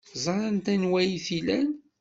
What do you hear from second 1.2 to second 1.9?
t-ilan.